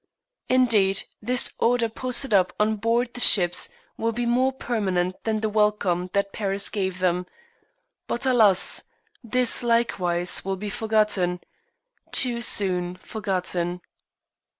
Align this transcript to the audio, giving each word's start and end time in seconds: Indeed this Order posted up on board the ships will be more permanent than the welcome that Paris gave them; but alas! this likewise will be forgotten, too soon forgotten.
Indeed 0.49 1.03
this 1.21 1.53
Order 1.59 1.87
posted 1.87 2.33
up 2.33 2.53
on 2.59 2.77
board 2.77 3.13
the 3.13 3.19
ships 3.19 3.69
will 3.97 4.11
be 4.11 4.25
more 4.25 4.51
permanent 4.51 5.15
than 5.25 5.41
the 5.41 5.47
welcome 5.49 6.09
that 6.13 6.33
Paris 6.33 6.69
gave 6.69 6.97
them; 6.97 7.27
but 8.07 8.25
alas! 8.25 8.81
this 9.23 9.61
likewise 9.61 10.43
will 10.43 10.57
be 10.57 10.69
forgotten, 10.71 11.39
too 12.11 12.41
soon 12.41 12.95
forgotten. 12.95 13.79